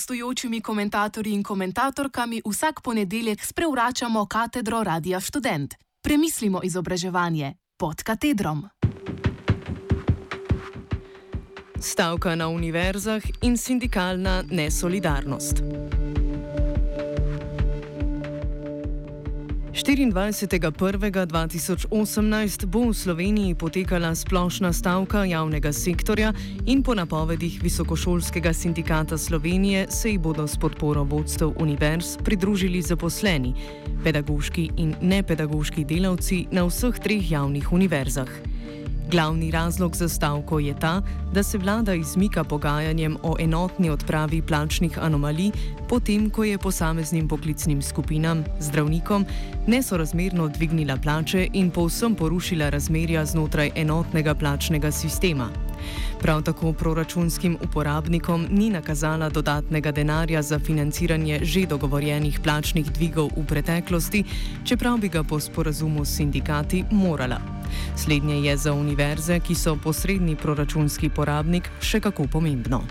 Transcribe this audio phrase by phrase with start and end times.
[0.00, 5.74] gostujočimi komentatorji in komentatorkami vsak ponedeljek sprevračamo katedro Radia Student.
[6.02, 8.64] Premislimo izobraževanje pod katedrom.
[11.80, 15.62] Stavka na univerzah in sindikalna nesolidarnost.
[19.90, 26.32] 24.1.2018 bo v Sloveniji potekala splošna stavka javnega sektorja
[26.66, 33.54] in po napovedih Visokošolskega sindikata Slovenije se ji bodo s podporo vodstev univerz pridružili zaposleni,
[34.04, 38.49] pedagoški in nepedagoški delavci na vseh treh javnih univerzah.
[39.10, 44.98] Glavni razlog za stavko je ta, da se vlada izmika pogajanjem o enotni odpravi plačnih
[45.02, 45.50] anomalij,
[45.88, 49.26] potem ko je posameznim poklicnim skupinam, zdravnikom,
[49.66, 55.48] nesorazmerno dvignila plače in povsem porušila razmerja znotraj enotnega plačnega sistema.
[56.20, 63.46] Prav tako proračunskim uporabnikom ni nakazala dodatnega denarja za financiranje že dogovorjenih plačnih dvigov v
[63.46, 64.24] preteklosti,
[64.64, 67.59] čeprav bi ga po sporazumu s sindikati morala.
[67.96, 72.82] Slednje je za univerze, ki so posredni proračunski porabnik, še kako pomembno.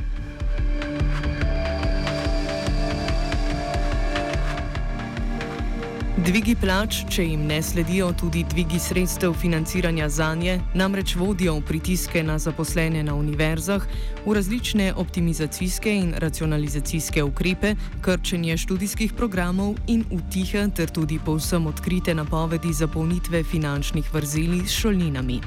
[6.19, 11.63] Dvigi plač, če jim ne sledijo tudi dvigi sredstev financiranja za nje, namreč vodijo v
[11.69, 13.85] pritiske na zaposlene na univerzah,
[14.25, 17.71] v različne optimizacijske in racionalizacijske ukrepe,
[18.03, 25.39] krčenje študijskih programov in utihe ter tudi povsem odkrite napovedi zapolnitve finančnih vrzeli s šolninami.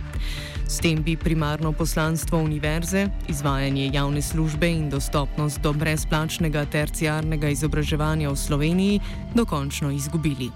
[0.73, 8.31] S tem bi primarno poslanstvo univerze, izvajanje javne službe in dostopnost do brezplačnega terciarnega izobraževanja
[8.33, 9.01] v Sloveniji
[9.35, 10.49] dokončno izgubili.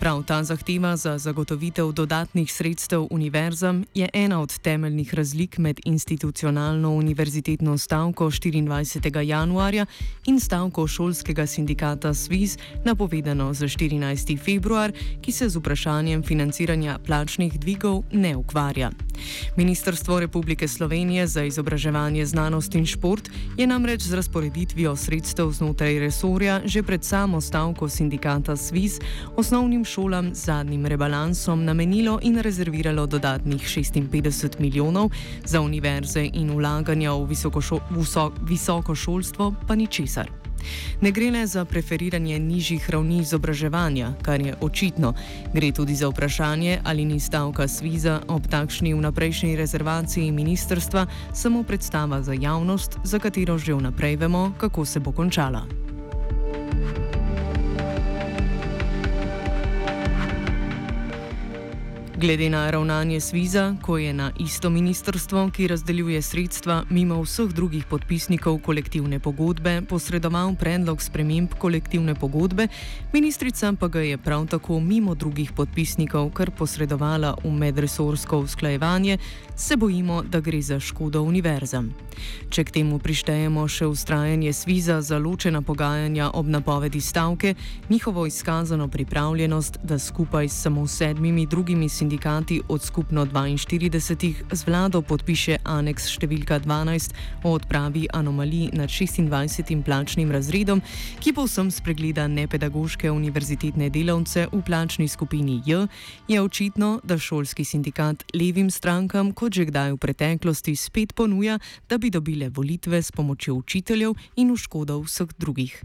[0.00, 6.90] Prav ta zahteva za zagotovitev dodatnih sredstev univerzam je ena od temeljnih razlik med institucionalno
[6.90, 9.20] univerzitetno stavko 24.
[9.20, 9.86] januarja
[10.26, 14.44] in stavko šolskega sindikata SWIS, napovedano za 14.
[14.44, 18.90] februar, ki se z vprašanjem financiranja plačnih dvigov ne ukvarja.
[19.56, 26.60] Ministrstvo Republike Slovenije za izobraževanje, znanost in šport je namreč z razporeditvijo sredstev znotraj resorja
[26.64, 29.00] že pred samo stavko sindikata SWIS
[29.36, 35.10] osnovnim šolam z zadnjim rebalansom namenilo in rezerviralo dodatnih 56 milijonov,
[35.44, 37.26] za univerze in ulaganja v
[38.46, 40.30] visoko šolstvo pa ničesar.
[41.00, 45.14] Ne gre le za preferiranje nižjih ravni izobraževanja, kar je očitno,
[45.54, 52.22] gre tudi za vprašanje, ali ni stavka Sviza ob takšni vnaprejšnji rezervaciji ministrstva samo predstava
[52.22, 55.89] za javnost, za katero že vnaprej vemo, kako se bo končala.
[62.20, 67.84] Glede na ravnanje Sviza, ko je na isto ministrstvo, ki razdeljuje sredstva mimo vseh drugih
[67.88, 72.68] podpisnikov kolektivne pogodbe, posredoval predlog sprememb kolektivne pogodbe,
[73.12, 79.18] ministrica pa ga je prav tako mimo drugih podpisnikov kar posredovala v medresorsko usklajevanje,
[79.56, 81.94] se bojimo, da gre za škodo univerzam.
[82.50, 87.54] Če k temu prištejemo še ustrajanje Sviza za ločena pogajanja ob napovedi stavke,
[87.88, 94.66] njihovo izkazano pripravljenost, da skupaj s samo sedmimi drugimi sindikati, sindikati od skupno 42 z
[94.66, 97.14] vlado podpiše aneks številka 12
[97.46, 99.84] o odpravi anomalij nad 26.
[99.86, 100.82] plačnim razredom,
[101.22, 105.86] ki povsem spregleda nepedagoške univerzitetne delavce v plačni skupini J,
[106.26, 111.94] je očitno, da šolski sindikat levim strankam, kot že kdaj v preteklosti, spet ponuja, da
[111.98, 115.78] bi dobile volitve s pomočjo učiteljev in v škodo vseh drugih.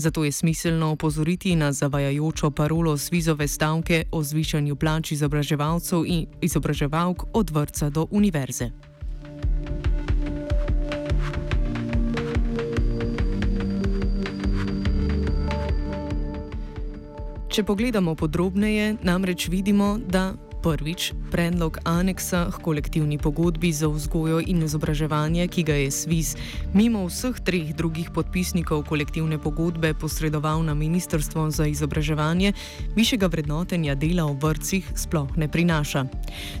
[0.00, 7.24] Zato je smiselno opozoriti na zavajajočo parolo svizove stavke o zvišanju plač izobraževalcev in izobraževalk
[7.32, 8.70] od vrca do univerze.
[17.48, 24.60] Če pogledamo podrobneje, namreč vidimo, da Prvič, predlog aneksa k kolektivni pogodbi za vzgojo in
[24.62, 26.36] izobraževanje, ki ga je SWIS
[26.74, 32.52] mimo vseh treh drugih podpisnikov kolektivne pogodbe posredoval na Ministrstvo za izobraževanje,
[32.96, 36.04] višjega vrednotenja dela v vrcih sploh ne prinaša.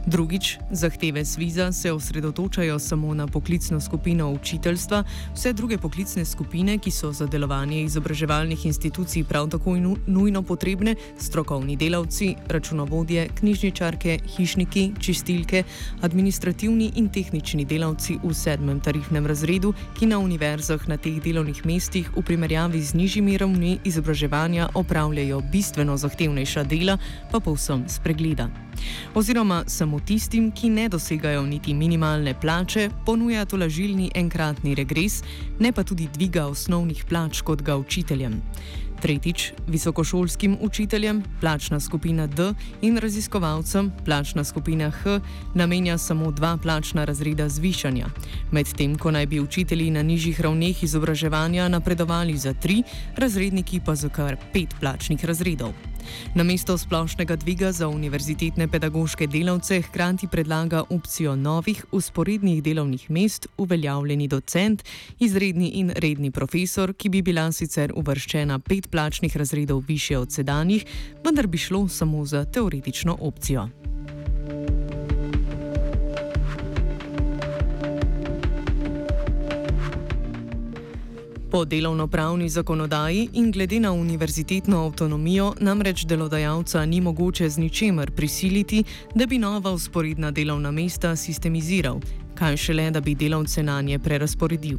[0.06, 5.04] Drugič, zahteve SWIS-a se osredotočajo samo na poklicno skupino učiteljstva,
[5.34, 9.76] vse druge poklicne skupine, ki so za delovanje izobraževalnih institucij prav tako
[10.06, 15.64] nujno potrebne, strokovni delavci, računovodje, knjižničari, kuharke, hišniki, čistilke,
[16.02, 22.10] administrativni in tehnični delavci v sedmem tarifnem razredu, ki na univerzah na teh delovnih mestih
[22.14, 26.98] v primerjavi z nižjimi ravni izobraževanja opravljajo bistveno zahtevnejša dela,
[27.32, 28.48] pa povsem spregleda.
[29.14, 35.22] Oziroma samo tistim, ki ne dosegajo niti minimalne plače, ponuja tolažilni enkratni regres,
[35.58, 38.40] ne pa tudi dviga osnovnih plač kot ga učiteljem.
[39.00, 42.52] Tretjič, visokošolskim učiteljem, plačna skupina D
[42.82, 45.20] in raziskovalcem, plačna skupina H,
[45.54, 48.06] namenja samo dva plačna razreda zvišanja,
[48.52, 52.82] medtem ko naj bi učitelji na nižjih ravneh izobraževanja napredovali za tri,
[53.16, 55.89] razredniki pa za kar pet plačnih razredov.
[56.34, 64.28] Namesto splošnega dviga za univerzitetne pedagoške delavce hkrati predlaga opcijo novih usporednih delovnih mest, uveljavljeni
[64.28, 64.84] docent,
[65.18, 70.84] izredni in redni profesor, ki bi bila sicer uvrščena pet plačnih razredov više od sedanjih,
[71.24, 73.79] vendar bi šlo samo za teoretično opcijo.
[81.50, 88.84] Po delovno-pravni zakonodaji in glede na univerzitetno avtonomijo namreč delodajalca ni mogoče z ničemer prisiliti,
[89.14, 91.98] da bi nova usporedna delovna mesta sistemiziral,
[92.34, 94.78] kaj šele, da bi delavce na nje prerasporedil.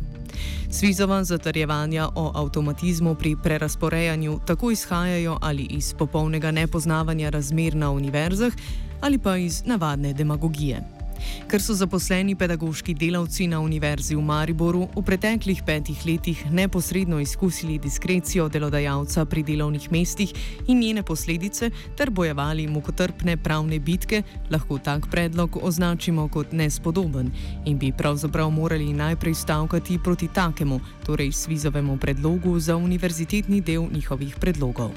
[0.70, 8.54] Svizova zatrjevanja o avtomatizmu pri prerasporejanju tako izhajajo ali iz popolnega nepoznavanja razmer na univerzah
[9.02, 11.01] ali pa iz navadne demagogije.
[11.48, 17.80] Ker so zaposleni pedagoški delavci na Univerzi v Mariboru v preteklih petih letih neposredno izkusili
[17.80, 20.34] diskrecijo delodajalca pri delovnih mestih
[20.68, 27.32] in njene posledice ter bojevali mukotrpne pravne bitke, lahko tak predlog označimo kot nespodoben
[27.66, 34.36] in bi pravzaprav morali najprej stavkati proti takemu, torej svizovemu predlogu za univerzitetni del njihovih
[34.40, 34.92] predlogov.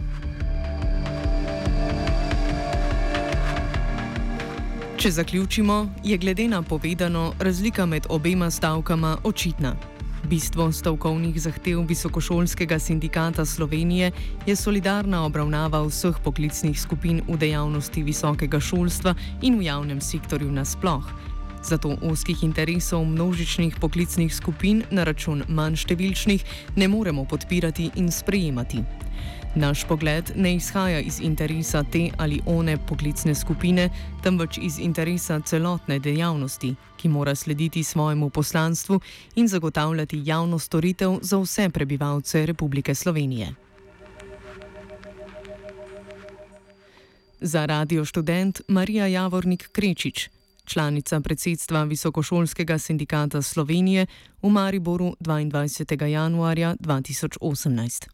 [5.05, 5.75] Če zaključimo,
[6.05, 9.75] je glede na povedano razlika med obema stavkama očitna.
[10.31, 14.13] Bistvo stavkovnih zahtev Visokošolskega sindikata Slovenije
[14.47, 21.05] je solidarna obravnava vseh poklicnih skupin v dejavnosti visokega šolstva in v javnem sektorju nasploh.
[21.65, 26.45] Zato oskih interesov množičnih poklicnih skupin na račun manj številčnih
[26.81, 28.81] ne moremo podpirati in sprejemati.
[29.57, 33.91] Naš pogled ne izhaja iz interesa te ali one poklicne skupine,
[34.23, 39.01] temveč iz interesa celotne dejavnosti, ki mora slediti svojemu poslanstvu
[39.35, 43.55] in zagotavljati javno storitev za vse prebivalce Republike Slovenije.
[47.41, 50.29] Za radio študent Marija Javornik Krečič,
[50.65, 54.07] članica predsedstva Visokošolskega sindikata Slovenije
[54.43, 56.05] v Mariboru 22.
[56.05, 58.14] januarja 2018.